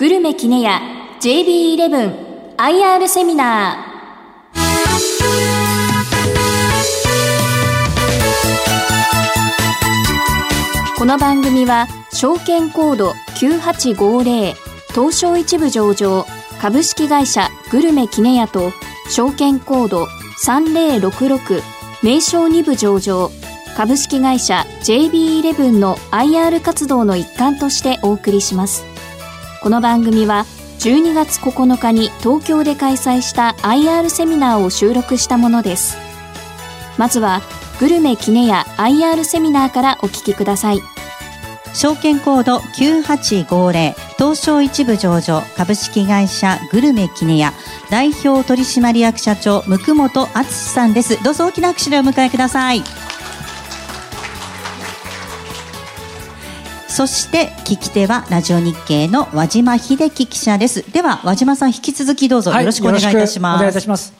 [0.00, 0.80] グルメキネヤ
[1.20, 10.98] JB11 IR セミナー。
[10.98, 14.54] この番組は証券コード9850
[14.94, 16.24] 東証一部上場
[16.62, 18.72] 株式会社グルメキネヤと
[19.10, 20.06] 証券コード
[20.42, 21.60] 3066
[22.02, 23.30] 名称2部上場
[23.76, 28.89] 株式会社 JB11 の IR 活動の一環としてお送りします。
[29.62, 30.46] この番組は
[30.78, 35.98] 12月9日に東京で開催した IR セミナーを収録したものです。
[36.96, 37.42] まずは
[37.78, 40.80] グルメキネヤ IR セミナーからお聞きください。
[41.74, 47.52] 証券コード9850東証一部上場株式会社グルメキネヤ
[47.90, 51.22] 代表取締役社長向本敦さんです。
[51.22, 52.82] どうぞ大きな拍手でお迎えください。
[56.90, 60.82] そして聞き手はラジオ日経の和島秀樹記者です。
[60.92, 64.12] では和島さん引き続きどうぞよろしくお願いいたします、はい、お願いいたします。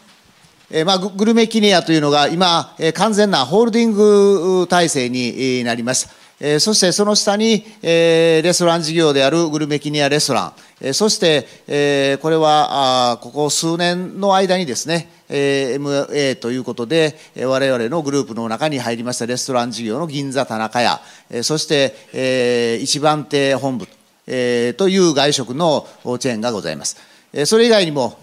[0.71, 6.11] えー、まあ、グルメキネヤというのが今、えー、完全なホールディング体制になりました。
[6.43, 23.87] え、そしてその下に、え、レストラン事業であるグルメキニアレストラン、え、そして、え、これはあここ数年の間にですね、えー、MA ということで、えー、我々のグループの中に入りましたレストラン事業の銀座田中屋、え、そして、え、一番亭本部、
[24.27, 25.87] え、という外食の
[26.19, 26.97] チェーンがございます。
[27.45, 28.19] それ以外にも、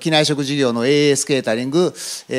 [0.00, 1.94] 機内食事業の AS ケータリング、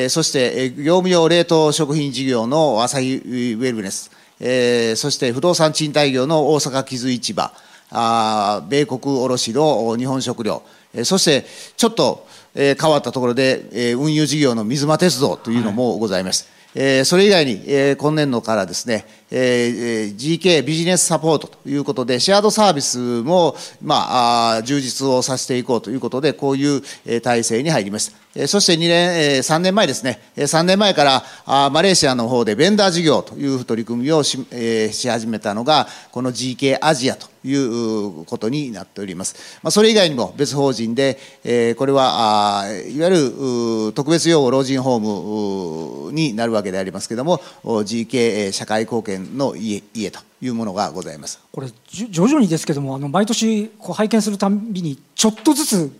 [0.09, 7.51] そして業務用冷凍食品事業のアサヒウェルネス、えー、そして不動産賃貸業の大阪木津市場
[7.89, 10.61] あ米国卸の日本食料、
[10.93, 26.81] えー、そしてちょっと、えー、変わったところで、えー、運輸事業の水間鉄道というのもございます、はい、えー、それ以外に、えー、今年度からですね、えー、GK ビジネスサポートということでシェアードサービスも、まあ、充実をさせていこうということでこういう、
[27.21, 34.37] 体制に入りましたそして2年、3年前ですね、3年前からマレーシアの方でベンダー事業という取り組みをし,、
[34.91, 39.59] し始めたのが、この GK アジアということになっております。
[39.63, 41.17] まあ、それ以外にも別法人で、
[41.77, 51.39] これはいわゆる特別養護老人ホームになるわけでありますけれども、GK 社会貢献の家家というものがございます。
[51.51, 55.91] これ徐々にですけども、あの毎年こう拝見するたびにちょっとずつ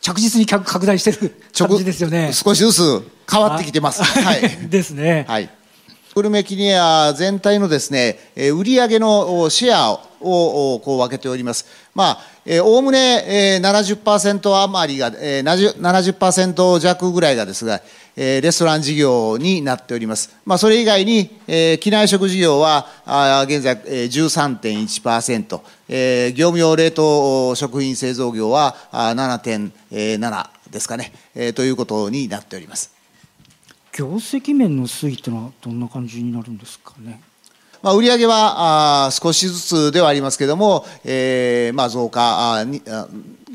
[0.00, 4.02] 着実に拡大してる感じですよね 少しずつ変わってきてます。
[4.02, 5.24] はい、 ですね。
[5.28, 5.48] はい。
[6.14, 11.64] グルメキニア全体のですね、売上のシェアをこう分けております。
[11.94, 12.20] まあ、
[12.62, 17.80] おおむね70%余りが、70%弱ぐらいがですが、
[18.16, 20.34] レストラン事業になっております。
[20.44, 21.28] まあ、それ以外に、
[21.80, 22.86] 機内食事業は
[23.46, 31.12] 現在13.1%、業務用冷凍食品製造業は7.7ですかね、
[31.54, 32.92] ということになっております。
[33.94, 37.20] 業績面の推移というのはどんな感じになるんですかね？
[37.82, 42.80] まあ、売上はあ少しずつではありますけれども、えーまあ、増加に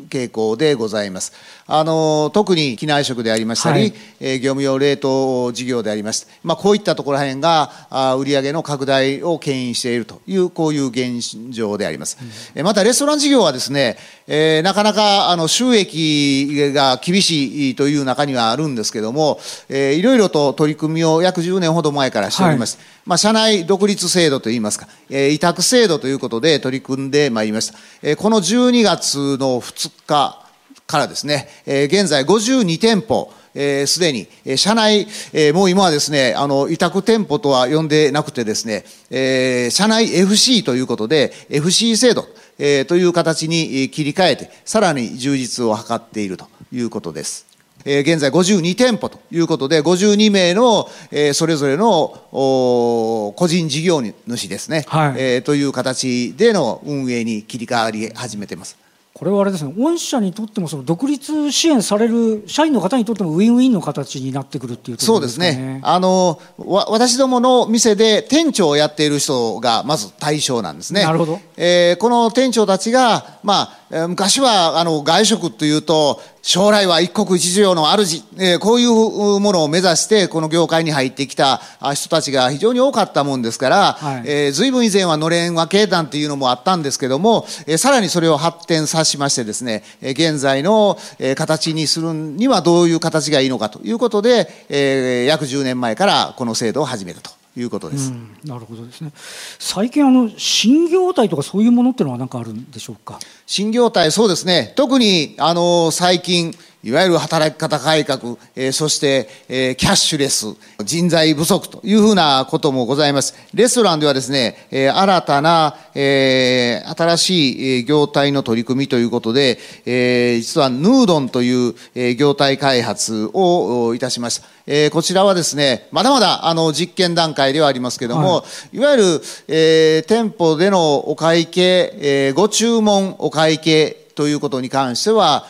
[0.09, 1.31] 傾向でございます。
[1.67, 11.19] あの特に機内食でありましたり、はい、えー、業務用冷凍事業でありまして、まあ、こういったところらへんがあ売上の拡大を牽引しているというこういう現
[11.49, 12.17] 状であります、
[12.55, 30.46] うん、またレストラン事業はですね、えー、なかなかあの収益が厳しいという中にはあるんですけども、えー、いろいろと取り組みを約10年ほど前からしております、はい、まあ、社内独立制度といいますか、えー、委託制度ということで取り組んでまいりました、えー、この12月の2日
[30.87, 35.01] からですね、えー、現在52店舗、す、えー、で、に、えー、社内、
[35.33, 42.25] えー、もう今はですね、あの、委託店舗とは呼んでなくてですね、えー、社内 FC ということで、FC 制度、
[42.57, 47.45] えー、という形に切り替えて、さらに充実を図っているということです。
[47.83, 58.86] えー、現在52店舗ということで、52名の、えー、それぞれの個人事業主ですね、はい、えー、という形での運営に切り替わり始めています。
[59.17, 65.79] これはあれですね、御社にとってもその独立支援される社員の方にとってもウィンウィンの形になってくるっていう、ね、そうですね。
[65.83, 71.03] あの私どもの店で店長をやっている人がまず対象なんですね。
[71.03, 71.39] なるほど。
[71.55, 81.59] えー、この店長たちがまあ昔はあの外食というと将来は一国一城の主、えー、こういうものを目指してこの業界に入ってきた
[81.93, 84.23] 人たちが非常に多かったもんですから、はい。
[84.25, 98.11] えー、随分以前はのれん分け団っていうのもあったんですけども、えー、さらにそれを発展さしましてですね、えー、現在の、えー、形にするにはどういう形がいいのかということで、えー、約10年前からこの制度を始めたということです。
[98.11, 99.11] うんなるほどですね。
[99.59, 103.19] 最近あの新業態とかそういうものっていうのは何かあるんでしょうか？
[103.45, 104.73] 新業態、そうですね。
[104.75, 106.53] 特に、あの、最近、
[106.87, 110.45] いわゆる働き方改革、えーそして、えーキャッシュレス、
[110.85, 113.35] 人材不足というふうなこともございます。
[113.53, 124.47] レストランではですね、えー新たな、えー新しいえー業態の取り組みということで、えー実はヌードンという、えー業態開発をおいたしました。
[124.65, 135.45] えーこちらはですね、まだまだあの実験段階ではありますけれども、い、わゆる、えー店舗でのお会計、えーご注文お会計ということに関しては、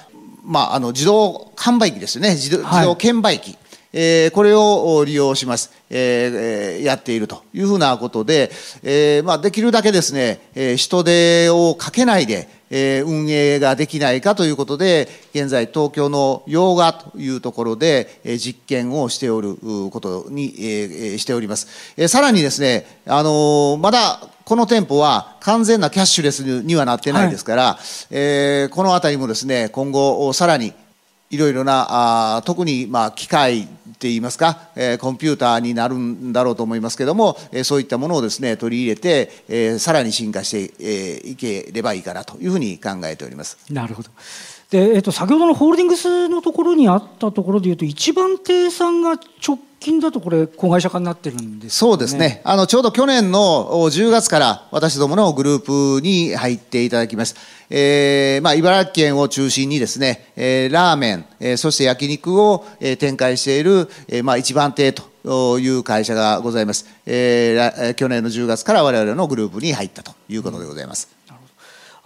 [0.48, 2.50] まあ、あの自動販売機ですよね、自
[2.86, 3.58] 動,、券売機。
[3.94, 6.32] えーこれを利用します、えー
[6.78, 8.52] えーやっているというふうなことで、
[8.84, 20.50] えーまあ、できるだけですね、えー人手をかけないで、えー運営ができないかということで、現在、東京の洋画というところで、えー実験をしておるうことに、
[21.18, 21.68] しております。
[21.98, 27.80] えーさらにですね、あのーまだこの店舗は完全なキャッシュレスにはなってないですから、
[28.12, 30.74] えーこのあたりもですね、今後、さらに
[31.30, 43.58] いろいろなあー特にまあ機械って言いますか、えーコンピューターになるんだろうと思いますけども、えーそういったものをですね取り入れて、えーさらに進化して、えーいければいいかなというふうに考えております。
[43.72, 44.10] なるほど。
[44.72, 49.12] で、えっと、先ほどのホールディングスのところにあったところでいうと、一番亭さんが
[49.46, 52.42] 直近だとこれ、子会社化になってるんですよそうですね。
[52.44, 57.40] あの、ちょうど去年の10月から私どものグループに入っていただきました。
[57.70, 66.86] えーまあ、茨城県を中心にですね、えーラーメン、えーそして焼肉を、えー展開している、えーまあ、一番亭という会社がございます。
[67.06, 71.17] えー去年の10月から我々のグループに入ったということでございます。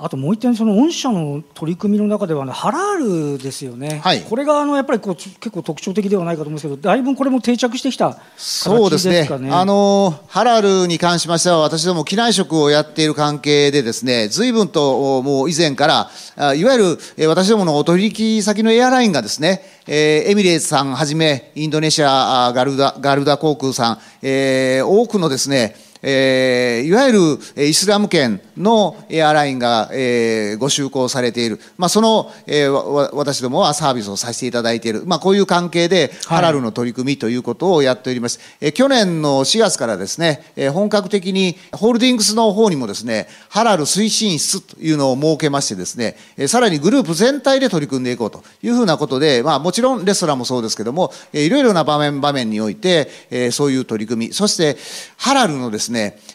[0.03, 4.21] あともう一点、その御社の取り組みの中では、ね、ハラールですよね、はい。
[4.21, 9.13] これがあのやっぱりこう結構特徴的ではないかと思うんですけど、だいぶこれも定着してきたそうですね。
[9.13, 9.51] 形ですかね。
[9.51, 16.85] あのハラルに関しましては、私ども機内食をやっている関係でですね、随分とおもう以前から、あいわゆる
[17.17, 27.19] えー私どものお取引先のエアラインがですね、えーエミレーツさんはじめ、インドネシアあガルダガルダ航空さん、えー多くのですね、えーいわゆる
[27.55, 36.41] えーイスラム圏のエアラインが、えーご就航されている、まあ、その、えー私どもはサービスをさせていただいている、まあ、こういう関係で、はい。
[36.41, 38.39] ハラルの取り組みということをやっております。
[38.59, 54.77] えー去年の4月からですね、えー本格的にホールディングスの方にもですね、ハラル推進室というのを設けましてですね、えーさらにグループ全体で取り組んでいこうというふうなことで、まあ、もちろんレストランもそうですけども、えーいろいろな場面場面において、えーそういう取り組み、そして
[55.17, 55.90] ハラルのですね、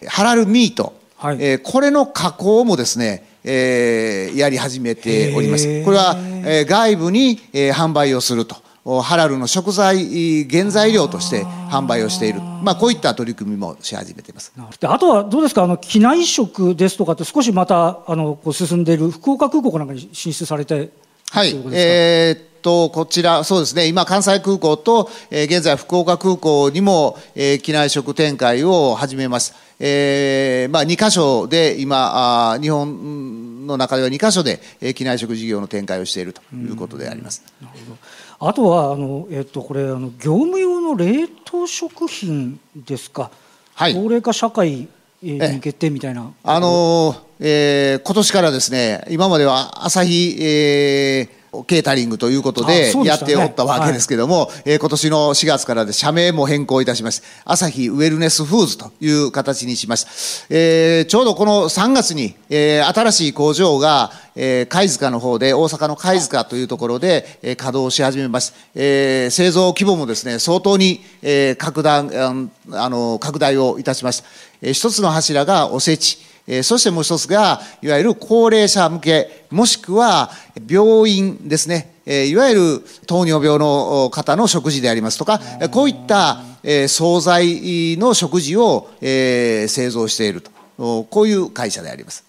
[0.08, 1.36] ハラルミート、はい。
[1.40, 5.84] えーこれの加工もですね、えーやり始めております。
[5.84, 8.56] これは、えー外部に、えー販売をすると。
[8.88, 14.52] おハラルの食材原材料として販売をしている、まあ、こういった取り組みもし始めています。
[14.78, 20.90] であとはどうですか、あの機内食ですとかって、少しまたあのこう進んでいる福岡空港かなんかに進出されて
[21.32, 21.92] はいということ、ですか？
[21.92, 29.54] えーっと、こちら、そうですね、今、関西空港と、えー現在、福岡空港にも、えー機内食展開を始めます。
[29.78, 37.44] えーまあ、2箇所で、今、あー日本の中では2箇所で、えー機内食事業の展開をしているということであります。
[38.40, 43.30] あとはあの、えっと、これあの、業務用の冷凍食品ですか、
[43.74, 43.94] はい。
[43.94, 44.88] 高齢化社会
[45.22, 60.10] に向けてみたいな、あのーえー今年からですね、今までは朝日、えーケータリングということあでやったておったわけですけども、えー今年の4月からで社名も変更いたしまして、朝日ウェルネスフーズという形にしました。
[60.50, 68.56] えーちょうどこの3月に、えー新しい工場が、えー貝塚の方で、大阪の貝塚というところで、えー稼働し始めました。
[68.74, 74.28] えー製造規模もですね、相当に、えー拡大、あの拡大をいたしました。
[74.62, 76.18] えー一つの柱がおせち。
[76.48, 80.30] えーそしてもう一つが、いわゆる高齢者向け、もしくは
[80.68, 81.94] 病院ですね。
[82.06, 90.50] えーいわゆる糖尿病の方の食事でありますとか、えーこういった、えー惣菜の食事を、えー製造していると。
[90.78, 92.22] おこういう会社であります。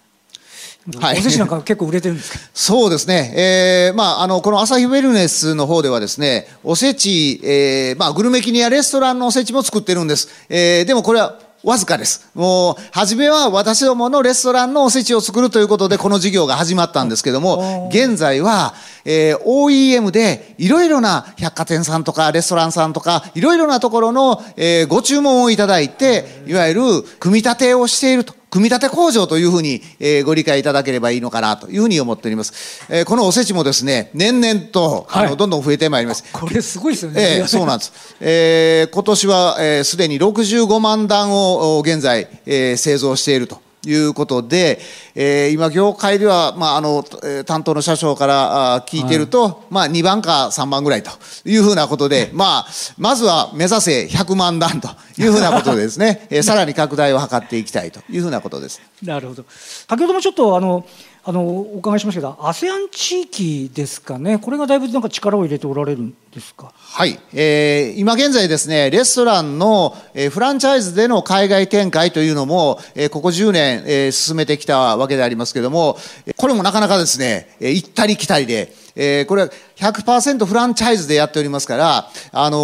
[1.02, 2.40] はいお寿司なんか結構売れてるんですか？
[2.56, 12.30] そうですね、えーまあ、あのこの朝日ウェルネスの方ではですねおせち、えーまあ、グルメキニアレストランのおせちも作ってるんです、えーでもこれはわずかです。
[12.36, 18.74] もう、初めは私どものレストランのおせちを作るということで、この事業が始まったんですけども、現在は、
[19.06, 26.82] えー OEM でいろいろな百貨店さんとかレストランさんとか、いろいろなところの、えーご注文をいただいて、いわゆる
[27.20, 32.86] 組み立てをしていると組み立て工場というふうに、えー、ご理解いただければいいのかなというふうに思っております。
[32.90, 36.24] えー、このおせちもですね、年々と、はい、あのどんどん増えてまいります。
[36.32, 37.40] これすごいですよね。
[37.40, 38.16] えー、そうなんです。
[38.22, 43.67] えー、今年はすで、えー、に65万段を現在、えー、製造していると。
[43.90, 44.80] いうことで、
[45.16, 47.04] えー、今、業界では、まあ、あの
[47.46, 51.12] 担当の社長からあ聞いてると、はい、まあ、2番か3番ぐらいと
[51.46, 52.68] いうふうなことで、まあ、
[52.98, 58.82] まずは目指せ100万段というふうなことでですね、 えー、さらに拡大を図っていきたいというふうなことです。
[59.02, 59.46] なるほど。
[59.88, 60.86] 先ほどもちょっとあの
[61.30, 66.72] あのお伺いしましたけど、ASEAN 地域ですかね、これがだいぶなんか力を入れておられるんですか？
[66.74, 75.98] はい、えー、今現在ですね、レストランの、えー、フランチャイズでの海外展開というのも、えー、ここ10年、えー、進めてきたわけでありますけれども、
[76.38, 82.58] これもなかなかですね、え、行ったり来たりで、えー、これは100%フランチャイズでやっておりますから、あの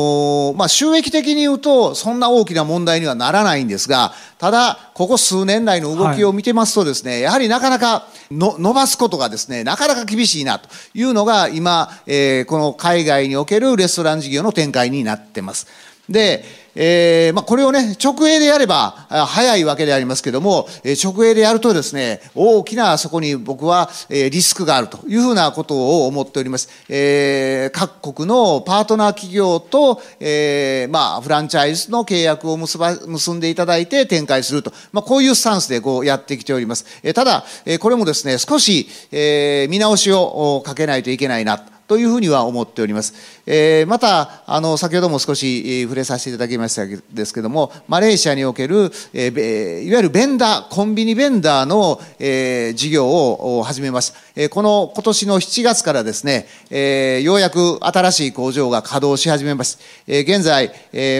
[0.54, 15.68] ー、まあ、収益的に言うと、そんな大きな問題にはならないんですが、ただ、ここ数年来の動きを見てますとですね、はい、やはりなかなかの伸ばすことがですね、なかなか厳しいなというのが、今、えー、この海外におけるレストラン事業の展開になってます。
[16.10, 16.44] で、
[16.76, 20.68] えーまあ、これをね、直営でやれば早いわけでありますけども、
[21.04, 26.70] 直営でやるとですね、大きなそこに僕はリスクがあるというふうなことを思っております。
[26.90, 36.86] えー、各国のパートナー企業と、えー、まあ、フランチャイズの契約を結ば結んでいただいて展開すると、まあ、こういうスタンスでこうやってきております。
[37.04, 37.46] えー、ただ、
[37.80, 41.58] これもですね、少し、えー、見直しをかけないといけないな。
[41.58, 43.14] とというふうには思っております。
[43.46, 56.48] えー、またあの先ほども少し触れさせていただきましたですけどもマレーシアにおける、えー、いわゆるベンダーコンビニベンダーの、えー、事業を始めました、この今年の7月からですね、
[57.22, 59.78] ようやく新しい工場が稼働し始めます。
[60.08, 60.70] 現在、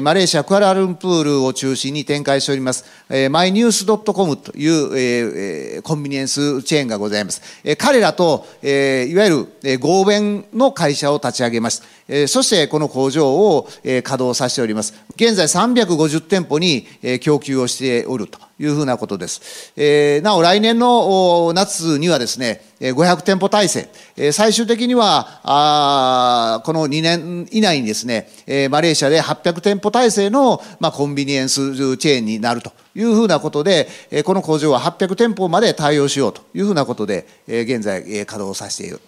[0.02, 2.86] マレーシアクアラルンプールを中心に展開しております、
[3.30, 7.44] マイニュースドットコムという、コンビニエンスチェーンがございます。
[7.78, 11.84] 彼らと、いわゆる、合弁の会社を立ち上げます。
[12.08, 14.94] え、そしてこの工場を、え、稼働させております。
[15.16, 19.72] 現在350店舗に、え、供給をしておるというふうなことです。
[19.76, 39.00] え、なお来年の夏にはですね、500店舗体制、え、最終的にはあこの2年以内にですね、え、マレーシアで800店舗体制の、まあ、コンビニエンスチェーンになるというふうなことで、え、この工場は800店舗まで対応しようというふうなことで、え、現在、え、稼働させて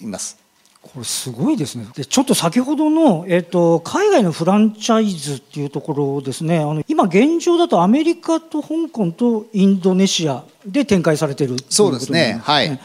[0.00, 0.43] います。
[0.84, 1.86] これすごいですね。
[1.96, 12.40] でちょっと先ほどの、えーと、海外のフランチャイズっていうところですねあの今現状だとアメリカと香港とインドネシアで展開されてるそうですね。
[12.44, 12.78] はい。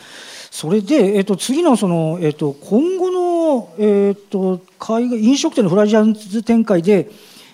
[0.52, 7.10] それで、えーと、次のその、えーと、今後の、えー、と海外飲食店のフランチャイズ展開で、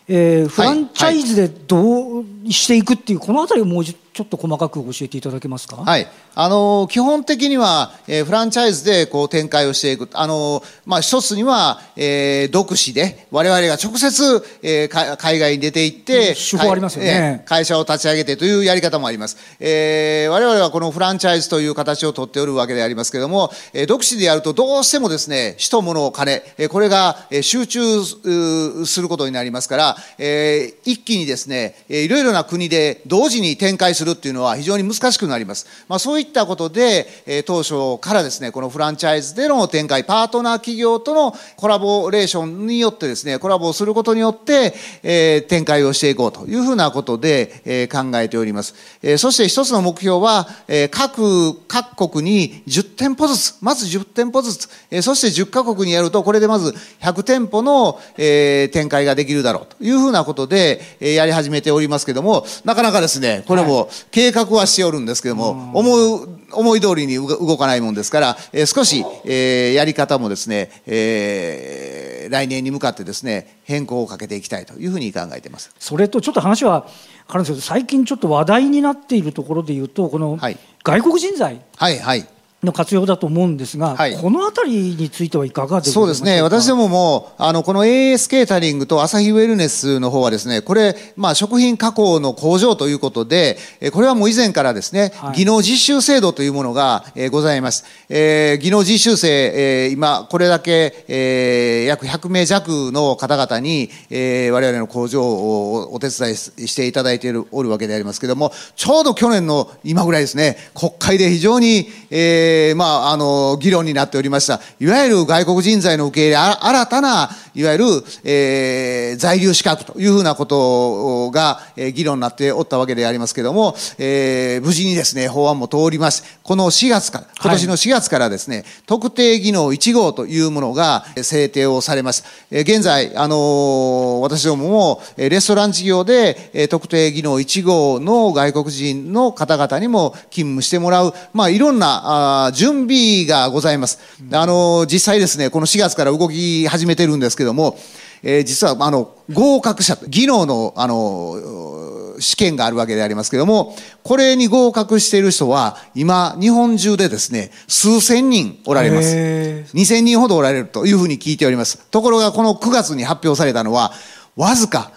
[0.08, 5.76] えー、フランチャイズでどうしていくっていう、このあたりをもうちょっと細かく教えていただけますか？
[5.76, 19.38] はい、あの基本的には、えー、フランチャイズでこう展開をしていく、あのまあ、一つには、えー、独自で、われわれが直接、えー、海外に出て行って、手法ありますよね、えー、会社を立ち上げてというやり方もあります。
[19.60, 35.68] えー、我々はこのフランチャイズという形をとっておるわけでありますけれども、えー、独自でやるとどうしてもですね、人物金、えー、これが集中することになりますから、えー、一気にですね、いろいろな国で同時に展開するるっていうのは非常に難しくなります。
[35.88, 48.76] まあ、そういったことで、え当初からですね、このフランチャイズでの展開、パートナー企業とのコラボレーションによってですね、コラボをすることによって、えー、展開をしていこうというふうなことで、えー、考えております。
[49.02, 75.72] えー、そして一つの目標は、えー、各、各国に10店舗ずつ、まず10店舗ずつ、えー、そして10カ国にやると、これでまず100店舗の、えー、展開ができるだろうというふうなことで、えー、やり始めておりますけども、なかなかですね、これも計画はしておるんですけども、思う、思い通りに動かないもんですから、えー、少し、えー、やり方もですね、えー、来年に向かってですね、変更をかけていきたいというふうに考えています。
[75.80, 76.88] それとちょっと話は
[77.28, 80.40] あるんですけど、最近ちょっと話題になっているところでいうと、この
[80.84, 81.62] 外国人材。
[81.76, 82.35] はい、はい、はい
[82.66, 93.58] の活用だと思うんですが、はい、このあたりについてはいかがでそうですね、私どももあのこの AS ケータリングとアサヒウェルネスの方はですね、これ、まあ、食品加工の工場ということで、
[93.94, 97.86] これはもう以前からですね、はい、技能実習制度というものが、えー、ございます。
[98.10, 117.86] えー、技能実習生、えー、今、これだけ、えー、約100名弱の方々に、えー、我々の工場をお手伝いしていただいているおるわけでありますけれども、ちょうど去年の今ぐらいですね、国会で非常に、えーえー、まあ、あの、議論になっておりました、いわゆる外国人材の受け入れ、新たな、いわゆる、
[118.24, 126.40] えー、在留資格というふうなことが、えー、議論になっておったわけでありますけれども、えー、無事にですね、法案も通ります。
[126.44, 132.24] この4月から、今年の4月からですね、はい、特定技能1号というものが制定をされます。
[132.52, 144.00] えー、現在、あのー、私どもも、レストラン事業で、えー、特定技能1号の外国人の方々にも勤務してもらう、まあ、いろんなあ準備がございます。
[144.32, 147.78] あのー、実際ですね、この4月から動き始めてるんですけども、
[148.24, 159.16] えー、実はあの合格者技能のあの試験があるわけでありますけどもこれに合格している人は今日本中でですね数千人おられます。
[159.16, 161.78] 2000人ほどおられるというふうに聞いております。
[161.92, 163.92] ところがこの9月に発表されたのは
[164.36, 164.92] わずか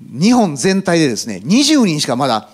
[0.00, 2.48] 日本全体でですね20人しかまだ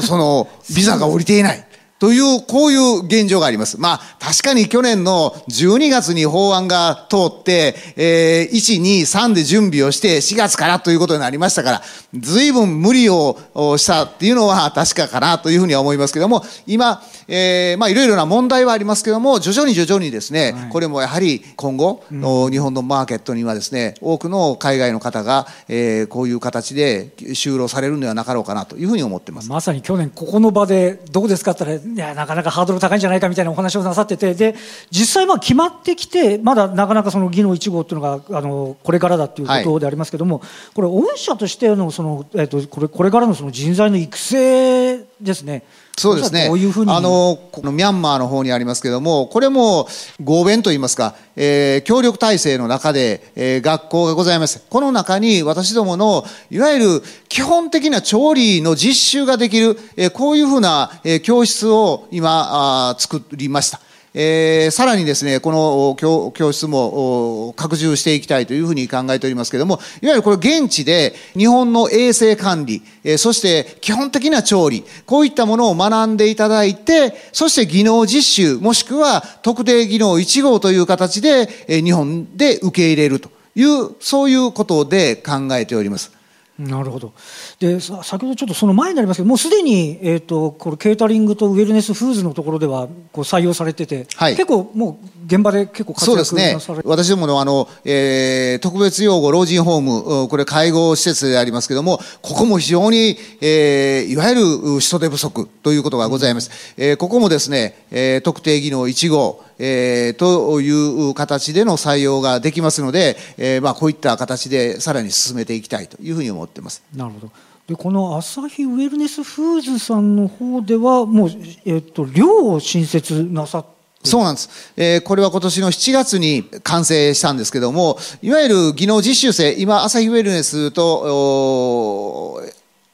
[0.00, 1.66] その ビザが下りていない
[2.00, 3.78] という、こういう現状があります。
[3.78, 11.82] まあ、確かに去年の12月に法案が通って、えー、1、2、3で準備をして、4月からということになりましたから、
[12.14, 13.36] 随分無理を
[13.76, 29.50] したっていうのは確かかなというふうには思いますけども、今、えー、まあ、いろいろな問題はありますけども、徐々に徐々にですね、はい、これもやはり今後、うん、日本のマーケットにはですね、多くの海外の方が、えー、こういう形で就労されるのではなかろうかなというふうに思ってます。
[29.50, 34.54] まさに去年、ここの場でどうですかっていやなかなかハードル高いんじゃないかみたいなお話をなさっててで
[34.90, 45.62] 実際まあ決まってきてまだなかなかその技能1号っていうのがあのこれからだっていうことでありますけども、はい、これ御社としてのその、えーと、これこれからのその人材の育成ですね
[46.00, 46.48] そうですね。
[46.50, 49.86] ううあの、このミャンマーの方にありますけども、これも
[50.24, 54.64] 合弁といいますか、えー、協力体制の中で、えー、学校がございます。
[54.70, 63.78] この中に私どもの、いわゆる基本的な調理の実習ができる、えー、こういうふうな、えー、教室を今あ、作りました。
[64.12, 86.19] えー、さらにですね、この教教室も拡充していきたいというふうに考えておりますけれども、いわゆるこれ現地で日本の衛生管理、えー、そして基本的な調理、こういったものを学んでいただいて、そして技能実習、もしくは特定技能1号という形で、えー、日本で受け入れるという、そういうことで考えております。
[86.60, 87.14] なるほど。
[87.58, 96.82] で先ほどちょっとその前になりますけどもうすでに、えーと、これケータリングとウェルネスフーズのところではこう採用されてて、はい、結構もう現場で結構活躍そうですね。
[96.84, 99.80] 私どものあの、えー、特別養護老人ホー
[100.22, 104.34] ムこれ介護施設でありますけどもここも非常に、えー、いわゆ
[104.74, 116.82] る人手不足ということがございます、えー、ここもですね、えー、特定技能1号えー、という形での採用ができますので、えーまあ、こういった形でさらに進めていきたいというふうに思ってます。
[116.96, 117.30] なるほど。
[117.68, 121.28] でこのアサヒウェルネスフーズさんの方ではもう、
[121.64, 132.42] えーと、寮を新設なさってそうなんです、えー、これは今年の7月に完成したんですけどもいわゆる技能実習生今アサヒウェルネスと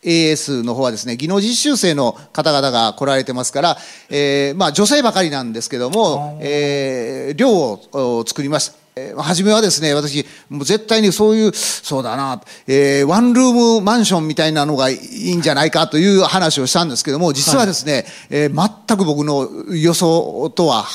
[0.06, 3.76] AS の方はですね、技能実習生の方々が来られてますから、
[4.08, 8.86] えー、まあ女性ばかりなんですけども、えー、寮を作りました。
[8.98, 20.86] えー、初めはですね、私、もう絶対にそういう、そうだな、えー、ワンルームマンションみたいなのがいいんじゃないかという話をしたんですけども、実はですね、はい、えー、全く僕の予想とは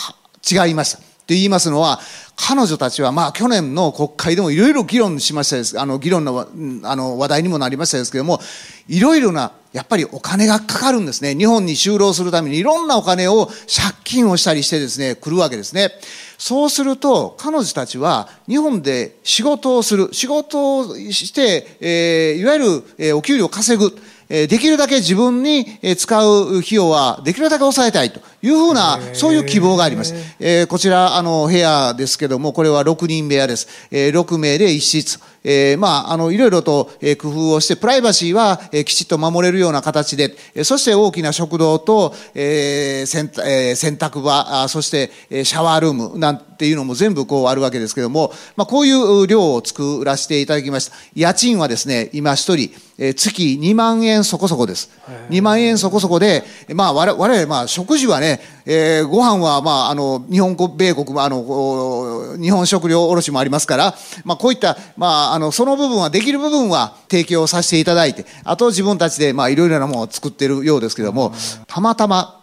[0.49, 0.97] 違いました。
[0.97, 1.99] と言いますのは、
[2.43, 5.79] 彼女たちはまあ去年の国会でもいろいろ議論しましたです。
[5.79, 6.47] あの議論の
[6.83, 8.39] あの話題にもなりましたですけども
[8.87, 11.35] いろいろなやっぱりお金がかかるんですね。
[11.35, 15.91] 日本に就労するためにいろんなお金を借金をしたりしてですね来るわけですね。
[16.39, 22.65] そうすると彼女たちは日本で仕事をする仕事をして、えー、いわゆる、
[22.97, 23.95] えー、お給料を稼ぐ。
[24.31, 25.65] できるだけ自分に
[25.97, 28.21] 使う費用はできるだけ抑えたいと。
[28.41, 30.13] いうふうな、そういう希望があります。
[30.39, 33.67] えー、こちら、あの、部屋ですけども、これは6人部屋です。
[33.91, 35.19] えー、6名で1室。
[35.43, 50.95] えー、まあ、あの、いろいろと、えー、工夫をして、プライバシーは、えー、きちっと守れるような形で、えー、そして大きな食堂と、えー洗えー、洗濯場あ、そして、えー、シャワールームなんていうのも全部こうあるわけですけども、まあ、こういう量を作らせていただきました。
[51.15, 54.91] 家賃はですね、今一人、えー、月2万円そこそこです。
[55.31, 56.43] 2万円そこそこで、
[56.75, 58.30] まあ、我々、まあ、食事はね、
[58.65, 71.33] えー、ご飯は、まあ、あの、日本、米国、あの、日本食料卸もありますから、まあ、こういった、まあ、あの、その部分は、できる部分は提供させていただいて、あと自分たちで、まあ、いろいろなものを作ってるようですけども、
[71.67, 72.40] たまたま、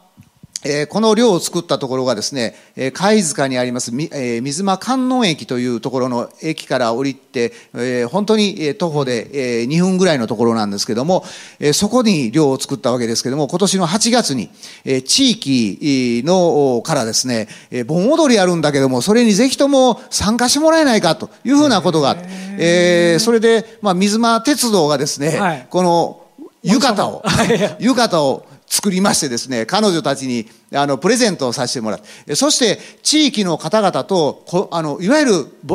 [0.64, 11.24] えー、この寮を作ったところがですね、えー、貝塚にあります、みえー、水間観音駅というところの駅から降りて、えー、本当に、えー、徒歩で、えー、2分ぐらいのところなんですけども、
[11.60, 14.50] えー、そこに寮を作ったわけですけども、今年の8月に、
[14.84, 22.26] えー、地域のからですね、えー、盆踊りやるんだけども、それにぜひとも参加してもらえないかというふうなことがあって、
[22.58, 26.24] えー、それで、まあ、水間鉄道がですね、はい、この
[26.64, 27.22] 浴衣を、
[27.78, 35.32] 浴衣を作りましてですね、彼女たちにあのプレゼントをさせてもらって、そして地域の方々と、こあのいわゆる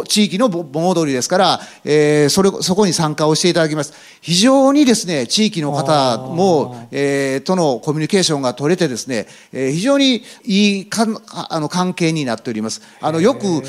[0.07, 3.93] 地域の盆踊りですから、えー、それそこに参加をしていただきます。
[4.21, 11.07] 非常にですね、地域の方も、えー、とのコミュニケーションが取れてですね、えー、非常にいいか
[11.49, 12.81] あの関係になっております。
[13.01, 13.63] あのよく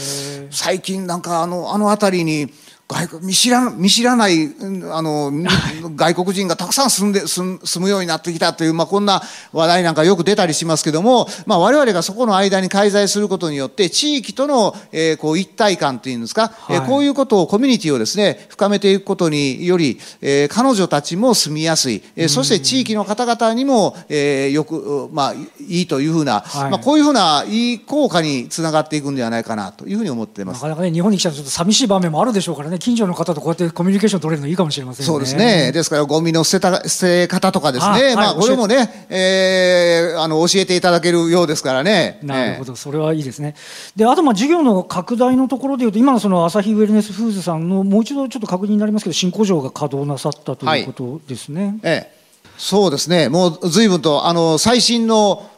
[0.50, 2.52] 最近なんかあのあの辺りに
[2.86, 4.54] 外国見知ら見知らない
[4.92, 5.32] あの
[5.96, 25.34] 外国人がたくさん住んで住むようになってきたという、まあ、こんな話題なんかよく出たりしますけども、まあ、我々がそこの間に介在することによって地域との、えー、こう一体感というんですか、はい、えー、こういうことをコミュニティをですね深めていくことにより、えー、彼女たちも住みやすい、えー、そして地域の方々にも、えー、よく、まあ、
[25.66, 30.56] いいというふうな、はい、まあ、こういうふうないい効果につながっていくんではないかなというふうに思っています。
[30.56, 35.72] なかなかね日本に来たらちょっと寂しい場面もあるでしょうからね近所の方とこうやってコミュニケーション取れるのいいかもしれません、ね、そうですね。
[35.72, 38.14] ですから、ゴミの捨てた、捨て方とかですね。
[38.14, 42.18] まあ、これもね、えー、あの、教えていただけるようですからね。
[42.22, 43.54] なるほど、それはいいですね。
[43.96, 51.62] で、あと、まあ、事業の拡大のところでいうと、今のその、アサヒウェルネスフーズさんの、もう一度ちょっと確認になりますけど、新工場が稼働なさったということですね。
[51.64, 52.23] はい、ええ。
[52.56, 55.50] そうですね、もう随分とあの最新の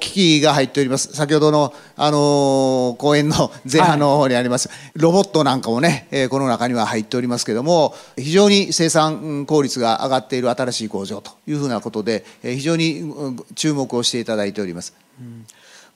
[0.00, 13.04] 機器が入っております、先ほどのあの公演の前半の方にあります、はい、ロボットなんかもね、えこの中には入っておりますけれども、非常に生産効率が上がっている新しい工場というふうなことで、非常に
[13.54, 14.94] 注目をしていただいております。
[15.20, 15.46] うん、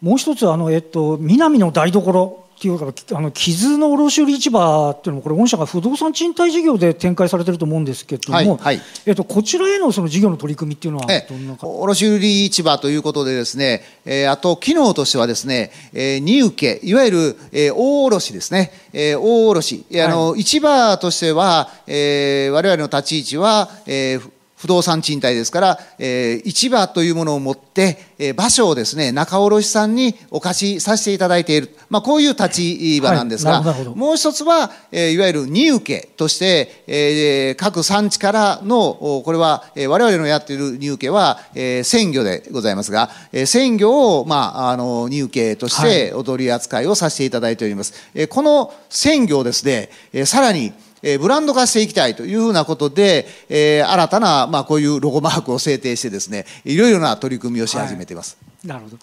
[0.01, 11.07] もう一つあの、えっと、南の台所っていうかあの傷の卸売市場っていうのもこれ御社が不動産賃貸事業で展開されてると思うんですけども、はいはい、えっと、こちらへのその事業の取り組みっていうのは？
[11.29, 19.85] どんな卸売市場ということでですね、えー、あと機能としてはですね、えー、荷受けいわゆる、えー、大卸ですね、えー、大卸。
[20.03, 31.77] あの、はい、市場としては、えー、我々の立ち位置は、えー不動産賃貸ですから、えー、市場というものを持って、えー、場所をですね、仲卸さんにお貸しさせていただいている。
[31.91, 47.93] まあ、こういう立ち場なんですが、はい、もう一つは、えー、いわゆる荷受けとして、えー、各産地からの、これは、えー、我々のやっている荷受けは、えー、鮮魚でございますが、えー、鮮魚を、まあ、あの、荷受けとして踊り扱いをさせていただいております。
[47.93, 50.73] はい、えー、この鮮魚をですね、えー、さらに、
[51.09, 58.37] えブランド化していきたいというふうなことで、え、新たな、まあ、こういうロゴマークを制定してですねいろいろな取り組みをし始めています。
[58.43, 58.99] はい、なるほど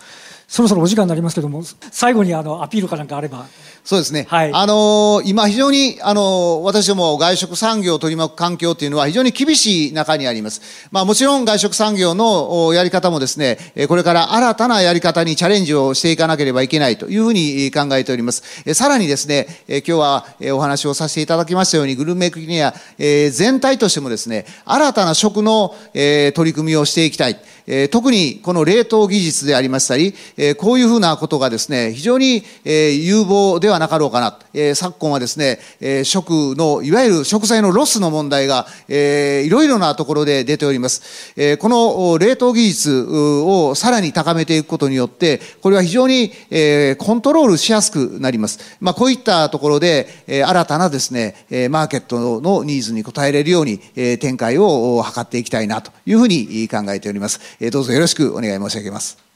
[0.53, 3.47] そろそろお時間になりますけども最後にあのアピールかなんかあれば
[3.83, 4.27] そうですね。
[4.29, 10.87] はい、あのー、今非常に、あのー、私ども外食産業を取り巻く環境というのは非常に厳しい中にあります。
[10.91, 13.57] まあもちろん外食産業のやり方もですね、
[13.89, 18.43] これから新たなやり方にチャレンジをしていかなければいけないというふうに考えております。
[18.73, 27.37] さらにですね、今日はお話をさせていただきましたように、グルメクリア全体としてもですね、新たな食の取り組みをしていきたい。
[27.65, 34.37] えー、特にこの冷凍技術でありましたり、え、こういうふうなことがですね、非常に、え、有望ではなかろうかな。
[34.53, 41.33] え、昨今はですね、え、食の、いわゆる食材のロスの問題が、えー、いろいろなところで出ております。
[41.37, 48.59] え、この冷凍技術をさらに高めていくことによって、これは非常に、え、コントロールしやすくなります。
[48.81, 57.39] まあ、こういったところで、え、新たなですね、え、マーケットのニーズに応えれるように、え、展開を図っていきたいなというふうに考えております。
[57.59, 59.32] えどうぞよろしくお願い申し上げます。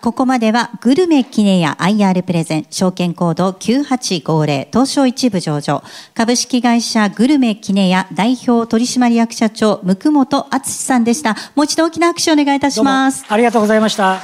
[0.00, 5.82] ここまではグルメキネヤ IR プレゼン証券コード9850東証一部上場。
[6.14, 11.34] 株式会社グルメキネヤ代表取締役社長向本敦さんでした。
[11.56, 13.24] もう一度大きな拍手をお願いいたします。
[13.28, 14.20] ありがとうございました。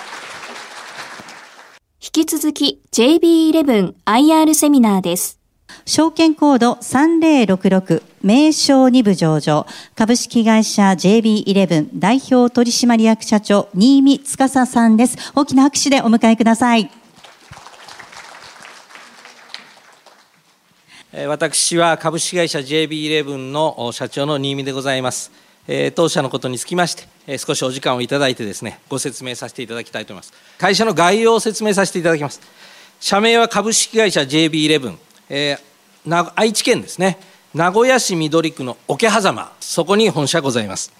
[2.01, 5.44] 引き続き JB11IR セミナーです
[5.87, 9.67] 証券コード3066名称2部上場。
[9.95, 15.19] 株式会社 JB11 代表取締役社長新見司さんです。
[15.35, 16.91] 大きな拍手でお迎えください。
[21.29, 25.31] 私は株式会社 JB11 の社長の新見でございます。
[25.95, 30.33] 当社のことにつきまして少しお時間をいただいてですねご説明させていただきたいと思います。
[30.59, 32.41] 会社の概要を説明させていただきます。
[33.01, 34.97] 社名は株式会社 JB11、
[35.29, 35.65] えー
[36.37, 37.19] 愛知県ですね
[37.55, 40.93] 名古屋市緑区の桶狭間そこに本社ございます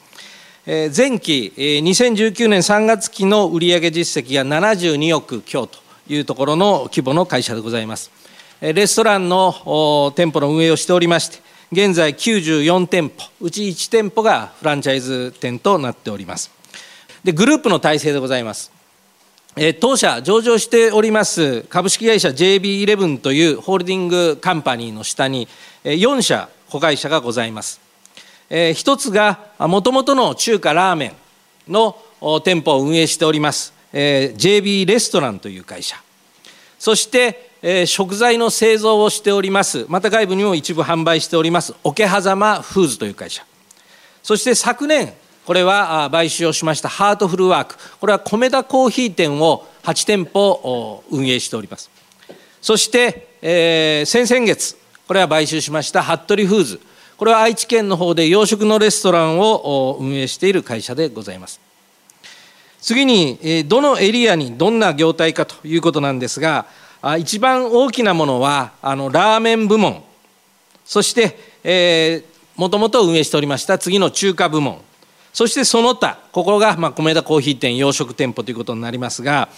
[0.67, 8.11] 前期2019年3月期の売上実績が72億強というところの規模の会社でございます。
[8.61, 11.39] レストランの店舗の運営をしておりまして、
[11.73, 16.51] 現在94店舗、うち1店舗がフランチャイズ店となっております。
[17.23, 18.73] で、グループの体制でございます。
[19.79, 25.47] 当社上場しております株式会社 JB11 というホールディングカンパニーの下に
[25.85, 27.81] 4社子会社がございます。
[28.75, 31.15] 一つがもともとの中華ラーメ
[31.69, 31.97] ンの
[32.45, 35.97] 店舗を運営しております JB レストランという会社。
[36.77, 43.47] そして食材の製造をしておりますまた外部にも一部販売しております桶狭間フーズという会社
[44.25, 45.15] そして昨年
[45.47, 47.77] これは買収をしましたハートフルワーク。
[48.01, 51.91] これは米田コーヒー店を8店舗運営しております。
[52.63, 54.77] そして、えー、先々月
[55.07, 56.81] これは買収しました服部フーズ。
[57.19, 61.61] これは愛知県の方で洋食のレストランを運営している会社でございます。
[62.81, 66.67] 次にどのエリアにどんな業態かということなんですが
[67.19, 70.03] 一番大きなものはあのラーメン部門。
[70.87, 74.81] そして、えー、もともと運営しておりました次の中華部門。
[75.35, 79.51] そしてその他ここがまあ米田コーヒー店洋食店舗ということになりますが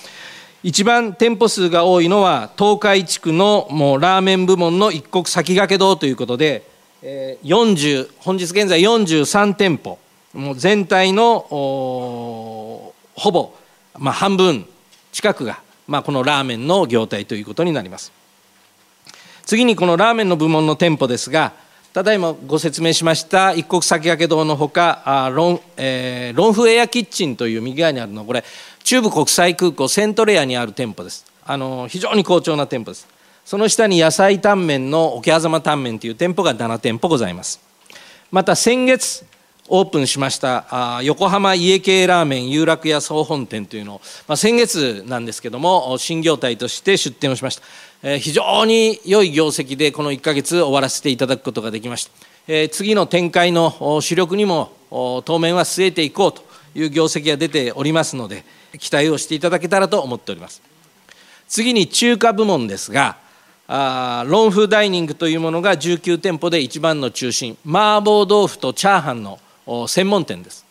[0.64, 6.66] 一番店舗数が多いのは東海地区のもうラーメン部門の一国先駆け堂ということで
[7.02, 9.98] 40本日現在43店舗。
[10.32, 12.92] もう全体のほ
[13.32, 13.54] ぼ、
[13.96, 14.66] まあ、半分
[15.10, 18.12] 近くが、まあ、このラーメンの業態ということになります。
[19.46, 21.52] 次にこのラーメンの部門の店舗ですが
[21.96, 28.44] ただいまご説明しました一国先駆け堂のほかあロン,、えー、ロンフエアキッチンという右側にあるのこれ
[28.84, 31.24] 中部国際空港セントレアにある店舗です。
[31.42, 33.08] あの非常に好調な店舗です。
[33.46, 37.60] その下に野菜タンメンの桶狭間タンメンという店舗が7店舗ございます。
[38.30, 39.24] また先月
[39.68, 47.62] オープンしましたあ横浜家系ラーメン有楽屋総本店というのを、まあ、先月なんですけども新業態として出店をしました。
[48.20, 52.08] 非常に良い業績でこの1ヶ月終わらせていただくことができまし
[52.46, 52.68] た。
[52.70, 54.70] 次の展開の主力にも
[55.24, 56.44] 当面は据えていこうと
[56.76, 58.44] いう業績が出ておりますので、
[58.78, 60.62] 期待をしていただけたらと思っております。
[61.48, 63.16] 次に中華部門ですが、
[63.66, 69.40] あロンフーダイニングというものが19店舗で一番の中心、麻婆豆腐とチャーハンの
[69.88, 70.64] 専門店です。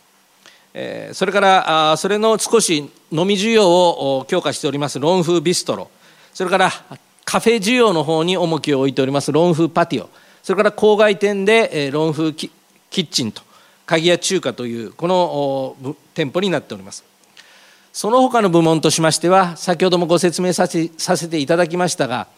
[1.12, 2.78] それからそれの少し
[3.12, 5.90] 飲み需要を強化しておりますロンフービストロ
[6.34, 6.70] それから
[7.26, 10.08] カフェ需要の方に重きを置いておりますロン風パティオ。
[10.44, 12.50] それから郊外店でロン風キ
[12.88, 13.42] ッチンと
[13.84, 17.04] 鍵屋中華というこの店舗になっております。
[17.92, 22.28] その他の部門としましては先ほどもご説明させさせていただきましたが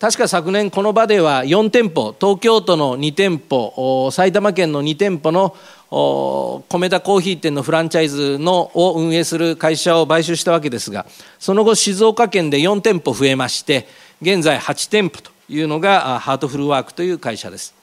[0.00, 5.54] 確か昨年この場では4店舗東京都の2店舗埼玉県の2店舗の
[5.90, 11.04] 米田コーヒー店のフランチャイズのを運営する会社を買収したわけですが
[11.40, 13.88] その後静岡県で4店舗増えまして
[14.22, 17.74] 現在8店舗というのがハートフルワークという会社です。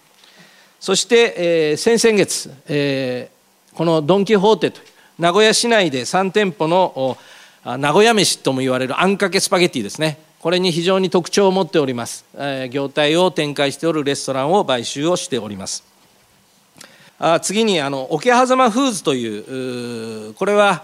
[0.80, 4.86] そして、えー、先々月、えー、このドン・キホーテという
[5.20, 7.17] 名古屋市内で3店舗の
[7.65, 10.20] 名古屋飯とも言われるあんかけスパゲティですね。
[10.39, 15.96] これに非常に特徴を持っております、えー、業態を展開しておるレストランを買収をしております。
[17.19, 20.84] あ次にあの桶狭間フーズというこれは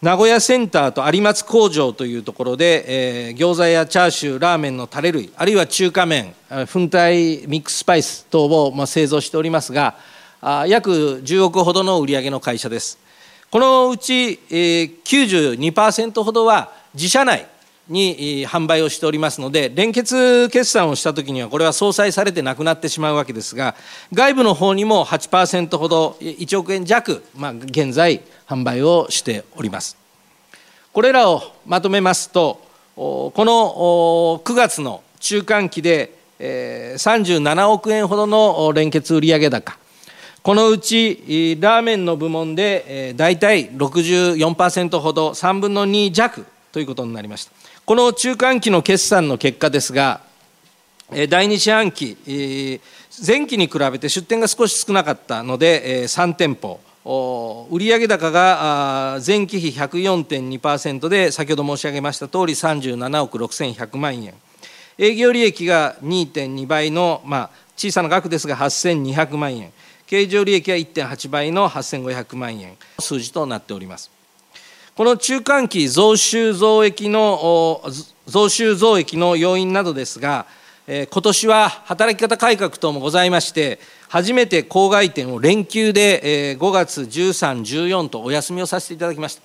[0.00, 6.34] 名古屋センターと有松工場というところで、えー、餃子やチャーシューラーメンのタレ類あるいは中華麺
[6.72, 9.96] 粉体ミックススパイス等を、まあ、製造しておりますが
[10.40, 10.90] あ約
[11.24, 12.98] 10億ほどの売り上げの会社です。
[13.50, 17.46] このうち、えー、92%ほどは自社内
[17.88, 23.74] に販売をしておりますので連結決算をした時にはこれは相殺されてなくなってしまうわけですが
[24.12, 29.96] 外部の方にも8%ほど1億円弱、まあ、現在販売をしております。
[30.92, 32.62] これらをまとめますと
[32.96, 39.76] この9月の中間期で37億円ほどの連結売上高。
[40.42, 47.52] このうちラーメンの部門で大体64%ほど3分の2弱ということになりました。
[47.86, 50.22] この中間期の決算の結果ですが、
[51.10, 52.16] 第2四半期、
[53.26, 56.80] 前期に比べて出店が少し少なかったので、3店舗、
[57.70, 64.32] 売上高が前期比104.2%で、先ほど申し上げましたとおり37億6100万円、
[64.96, 69.70] 営業利益が2.2倍の、まあ、小さな額ですが8200万円、
[70.06, 74.10] 経常利益は1.8倍の8500万円、数字となっております。
[74.96, 77.82] この中間期増収増益の
[78.26, 80.46] 増収増益の要因などですが、
[80.86, 89.42] 今年は働き方改革等もございまして、初めて郊外店を連休で5月13、14とお休みをさせていただきました。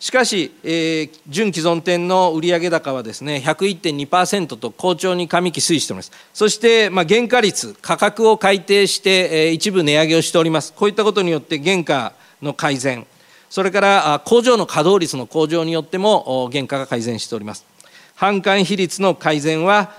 [0.00, 6.12] しかし、えー、純既存店の売上高はですね、101.2%と好調に上期推移しております。
[6.34, 10.74] そして、まあ、原価率、価格を改定して、えー、一部値上げをしております。
[10.74, 13.06] こういったことによって原価の改善、
[13.54, 17.64] それから工場の稼働率の向上によっても原価が改善しております。
[18.18, 19.92] 販管比率の改善は、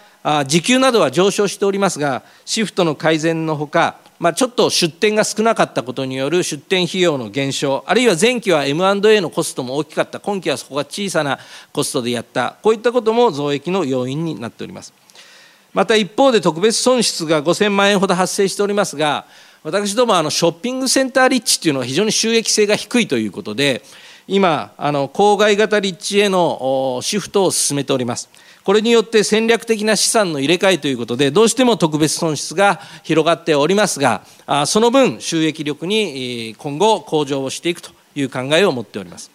[0.46, 11.40] 時給などは上昇しておりますが、シフトの改善のほか、まあ、ちょっと出店が少なかったことによる出店費用の減少、あるいは前期は M&A のコストも大きかった、今期はそこが小さな
[11.72, 14.92] コストでやった、こういったことも増益の要因になっております。
[15.74, 19.26] また一方で特別損失が5000万円ほど発生しておりますが、
[19.66, 23.82] 私どもあのショッピングセンター立地っていうのは非常に収益性が低いということで、
[24.28, 28.30] 今、あの郊外型立地へのシフトを進めております。
[28.64, 34.22] これによって戦略的な資産の入れ替えということで、どうしても特別損失が広がっておりますが、
[34.68, 39.32] その分、収益力に今後、向上をしていくという考えを持っております。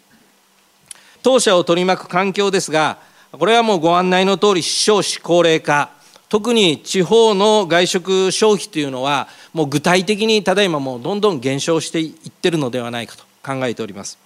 [1.24, 2.98] 当社を取り巻く環境ですが、
[3.32, 5.90] これはもうご案内の通り、少子高齢化、
[6.30, 14.16] 特に地方の外食消費というのは、もう具体的にただいまもうどんどん減少していってるのではないかと考えております。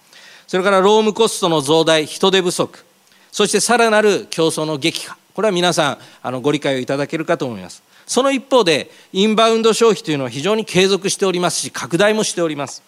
[0.46, 2.84] それから労務コストの増大、人手不足、
[3.32, 7.82] そしてさらなる競争の激化、これは皆さんあのご理解をいただけるかと思います。
[8.06, 12.82] その一方で、インバウンド消費というのは非常に継続しておりますし、拡大もしております。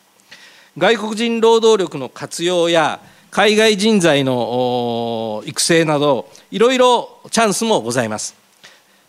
[0.77, 3.01] 外国人労働力の活用や、
[3.31, 8.46] 海外人材の育成など、いろいろチャンスもございます。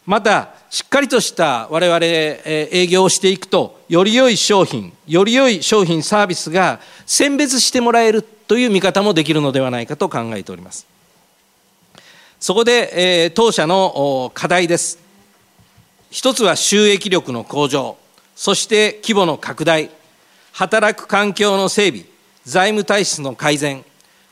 [0.07, 10.87] また、しっかりとした我々営業をしていくと、より良い商品、より良い商品、サービスが選別してもらえるという見方もできるのではないかと考えております。
[12.39, 14.97] そこで、え、当社の課題です。
[16.09, 17.97] 一つは収益力の向上、
[18.33, 19.89] そして規模の拡大、
[20.53, 22.05] 働く環境の整備、
[22.45, 23.83] 財務体質の改善、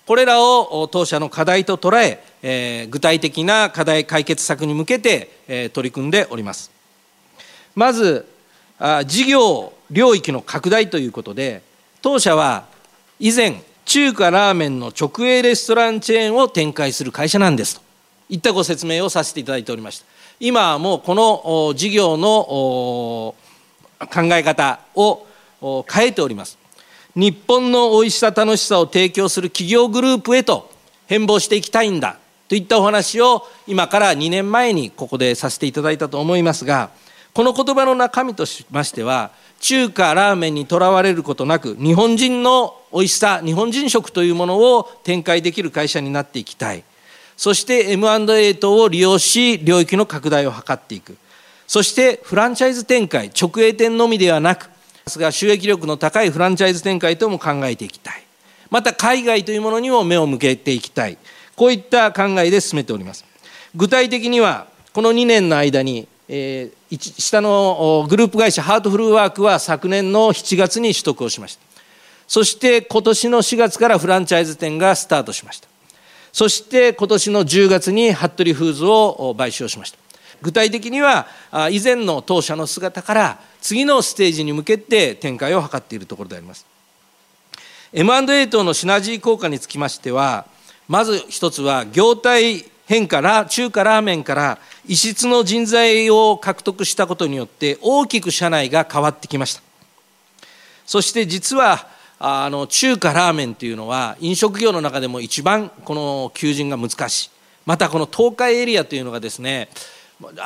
[0.05, 6.69] これらを当社の課題と捉え、えー、具体的な課題解決策に向けて、えー、取り組んでおります。
[7.73, 8.27] まず、
[8.77, 11.63] あ事業領域の拡大ということで、
[12.03, 12.65] 当社は
[13.19, 17.81] 以前、中華ラーメンの直営レストランチェーンを展開する会社なんですと。
[18.29, 20.05] いったご説明をさせていただいておりました。
[20.39, 23.35] 今はもうこの事業の考
[24.33, 25.25] え方を
[25.91, 26.59] 変えております。
[27.15, 30.69] 日本の美味しさ楽しさを提供する企業グループへと
[31.07, 36.91] 変貌していきたいんだといったお話を今から2年前にここでさせていただいたと思いますが
[37.33, 46.83] この言葉の中身としましては中華ラーメンにとらわれることなく日本人の美味しさ日本人食というものを展開できる会社になっていきたい
[47.37, 51.17] そして M&A 等を利用し、領域の拡大を図っていく。
[51.67, 54.69] そしてフランチャイズ展開、直営店のみではなく、
[55.17, 58.23] が収益力の高いフランチャイズ展開とも考えていきたい。
[58.69, 61.17] また海外というものにも目を向けていきたい。
[61.55, 63.25] こういった考えで進めております。
[63.75, 71.65] 具体的には、この2年の間に、えー、下のグループ会社ハートフルワークは昨年の7月に取得をしました。
[72.27, 75.67] そして今年の4月からフランチャイズ店がスタートしました。
[76.31, 79.97] そして今年の10月に服部フーズを買収をしました。
[80.41, 81.27] 具体的には
[81.71, 86.65] 以前の当社の姿から次のステージに向けて展開を図っているところであります。
[87.93, 90.45] M&A 等のシナジー効果につきましては、
[90.87, 99.61] まず一つは業態変化ら中華ラーメンから異質の人材を獲得したことによって大きく社内が変わってきました。
[100.85, 101.87] そして実は
[102.19, 107.29] あの中華ラーメンというのは飲食業の中でも一番この求人が難しい
[107.65, 109.69] またこの東海エリアというのがですね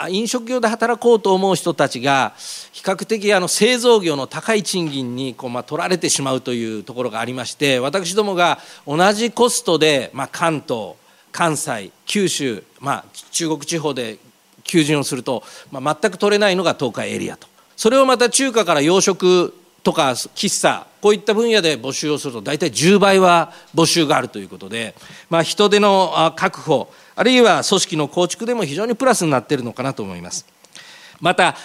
[0.10, 2.34] 飲食業で働こうと思う人たちが
[2.72, 10.96] 比較的あの製造業の高い賃金にこうま取られてしまうというところがありまして私どもが同じコストでま関東
[11.32, 14.18] 関西九州まあ中国地方で
[14.64, 17.48] 求人をするとま全く取れないのが東海エリアと。
[17.76, 19.54] それをまた中華から洋食
[19.84, 24.96] とか喫茶こういった分野で募集をすると大体10倍は募集があるということで、
[25.30, 30.46] ま、人手の確保あるいは組織の構築でも非常にプラスになっているのかなと思います。
[31.20, 31.58] また、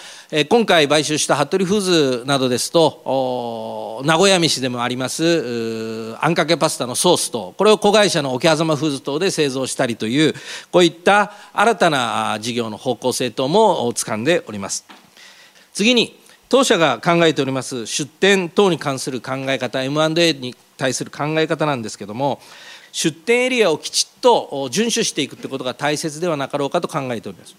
[0.49, 10.33] 今回買収した服部フーズなどですと、名古屋飯でもあります、あんかけパスタのソースと、これを子会社の桶狭間フーズ等で製造したりという、
[10.73, 14.83] こういった新たな事業の方向性等も掴んでおります。
[15.73, 22.39] 次に、当社が考えております出店等に関する考え方 M&A に対する考え方なんですけども
[22.95, 27.53] 出店エリアをきちっと遵守していくということが大切ではなかろうかと考えております。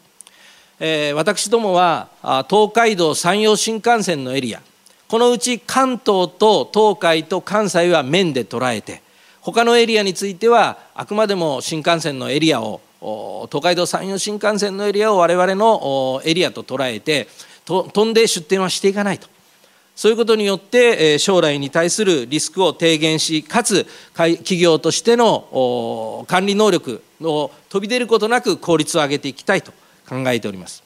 [0.80, 2.08] えー、私どもは
[2.48, 4.62] 東海道山陽新幹線のエリア。
[5.08, 9.02] このうち関東と東海と関西は面で捉えて
[9.42, 12.80] 他のエリアについてはあくまでも新幹線のエリアを
[13.52, 17.28] 東海道山陽新幹線のエリアを我々のエリアと捉えて
[17.66, 19.28] 飛んで出店はしていかないと。
[19.96, 29.72] そういうことによって将来に対するリスクを低減しかつ企業としての管理能力を飛び出ることなく効率を上げていきたいと
[30.06, 30.84] 考えております。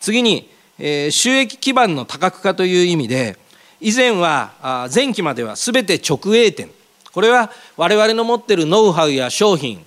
[0.00, 3.36] 次に収益基盤の多角化という意味で
[3.80, 6.70] 以前は前期までは全て直営店。
[7.12, 9.84] これは我々の持っているノウハウや商品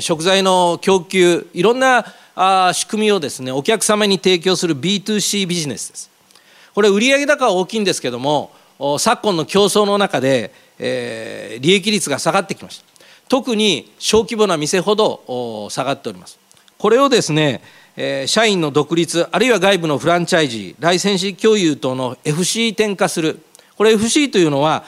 [0.00, 2.04] 食材の供給いろんな
[2.74, 6.17] 仕組みをですねお客様に提供する B2C ビジネスです。
[6.78, 8.52] これ売上高は大きいんですけども
[9.00, 12.84] 昨今の競争の中で、えー、利益率が下がってきました。
[13.28, 16.38] 特に小規模な店ほど下がっております。
[16.78, 17.62] これをですね、
[17.96, 23.40] えー、社員の独立あるいは外部のフランチャイジーライセンシー共有等の FC 転化する。
[23.76, 24.84] これ FC というのは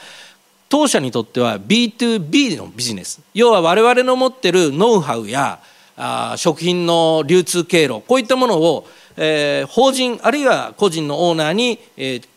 [0.69, 3.19] 当社にとっては B2B のビジネス。
[3.33, 5.59] 要は我々の持ってるノウハウや
[5.97, 8.87] あ食品の流通経路こういったものを
[9.17, 12.27] えー、法人あるいは個人のオーナーに、えー、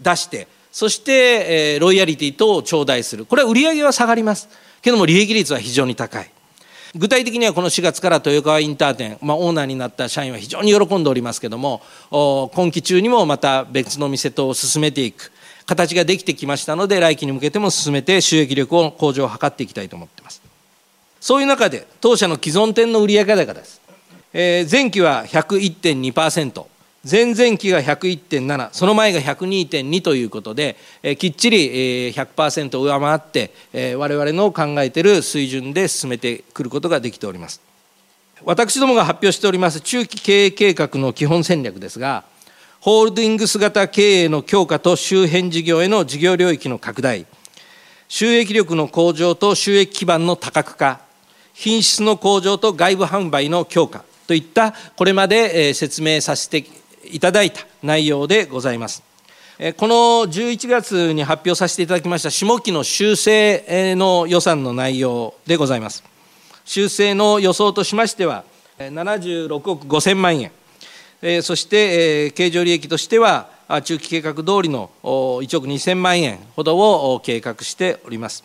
[0.00, 3.26] 出してそして、えー、ロイヤリティ等を頂戴する。
[3.26, 4.48] これは売上は下がります。
[4.82, 6.30] けども利益率は非常に高い。
[6.94, 15.32] 具体的にはこの4月から豊川インター店、まあ、オーナーになった社員は非常に喜んでおりますけども今期中にもまた別の店と進めていく。
[15.66, 20.42] 形ができてきましたので来期に向けても進めて収益力を向上を図っていきたいと思っています。
[21.20, 23.79] そういう中で当社の既存店の売上高です。
[24.32, 26.66] えー、前期は101.2%
[27.10, 37.70] 前々期が101.7その前が102.2ということで、えー、きっちり、えー、100%上回って、えー、我々の考えている水準で進めてくることができております。
[38.44, 42.24] 私どもが発表しております中期経営計画の基本戦略ですが
[42.80, 47.26] ホールディングス型経営の強化と周辺事業への事業領域の拡大
[48.08, 51.00] 収益力の向上と収益基盤の多角化
[51.52, 56.64] 品質の向上と外部販売の強化といったこれまで説明させて
[57.10, 59.02] いただいた内容でございます。
[59.76, 59.94] この
[60.30, 66.04] 11月に発表させていただきました下期の修正の予算の内容でございます。
[66.64, 68.44] 修正の予想としましては、
[68.78, 70.52] 76億5000万円、
[71.42, 73.48] そして経常利益としては、
[73.82, 78.44] 中期計画通りの1億2000万円ほどを計画しております。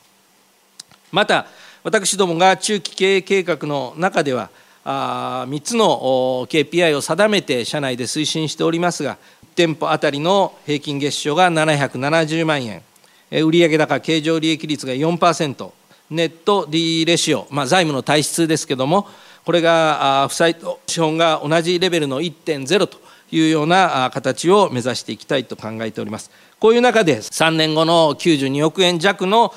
[1.12, 1.46] また、
[1.84, 4.50] 私どもが中期経営計画の中では、
[4.86, 9.18] 3つの KPI を定めて社内で推進しておりますが
[9.56, 12.84] 店舗あたりの平均月賞が770万円。
[13.32, 15.72] 売上高経常利益率が4%
[16.12, 19.08] ネット D レシオ、まあ、財務の体質ですけども
[19.44, 23.00] これが負債と資本が同じレベルの1.0と
[23.32, 26.30] いうような形を目指していきたいと考えております。
[26.60, 29.54] こういう中で3年後の92億円弱の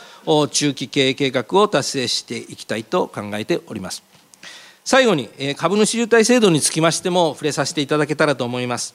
[0.50, 4.07] 中期経営計画を達成していきたいと考えております。
[4.88, 5.28] 最後に
[5.58, 8.94] 株主優待制度につきましても触れさせていただけたらと思います。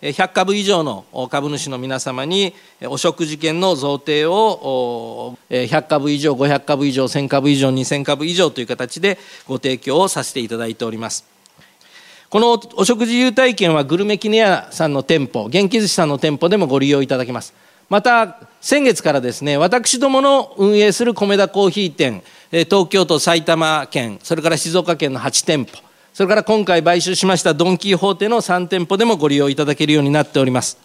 [0.00, 2.54] 100株以上の株主の皆様に
[2.84, 9.18] お食事券の贈呈を100株以上500株以上1000株以上2000株以上という形で
[9.48, 11.24] ご提供をさせていただいております。
[12.30, 17.52] このお食事優待券はグルメキネアさんの店舗元気寿司さんの店舗でもご利用いただけます。
[17.88, 30.78] また先月からですね私どもの運営する米田コーヒー店東京都埼玉県それから静岡県の8店舗それから今回買収しましたドン・キーホーテの3店舗でもご利用いただけるようになっております。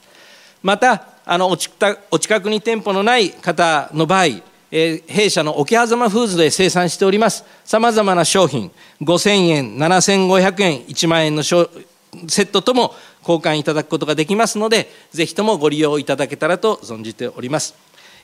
[0.62, 4.42] またあのお近くに店舗のない方の場合
[4.72, 7.46] え弊社の桶狭間フーズで生産しております。
[7.64, 17.76] さまざまな商品5000円7500円1万円のセットとも交換いただくことができますのでぜひともご利用いただけたらと存じております。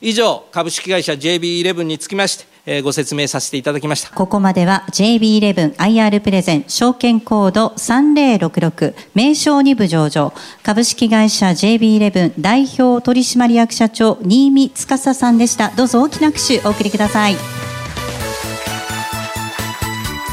[0.02, 4.10] 以上株式会社 JB11 につきましてえご説明させていただきました。
[4.10, 10.34] ここまでは JB11IR プレゼン証券コード3066名称2部上場。
[10.64, 15.70] 株式会社 JB11 代表取締役社長新見司さんでした。
[15.70, 17.36] どうぞ大きな拍手お送りください。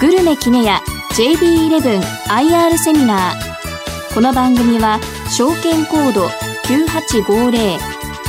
[0.00, 0.80] グルメキネヤ
[1.16, 4.14] JB11IR セミナー。
[4.14, 4.98] この番組は
[5.30, 6.26] 証券コード
[6.64, 7.78] 9850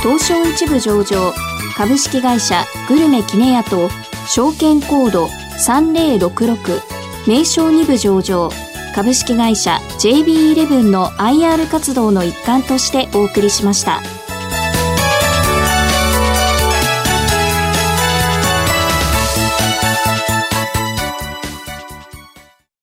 [0.00, 1.32] 東証一部上場
[1.76, 3.90] 株式会社グルメキネヤと
[4.26, 6.80] 証券コード3066
[7.28, 8.48] 名称2部上場
[8.94, 14.00] 株式会社 JB11 の IR 活動の一環としてお送りしました。